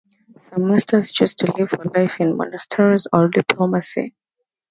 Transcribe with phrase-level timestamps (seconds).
[0.49, 4.15] Some masters chose to leave for life in monasteries or diplomacy.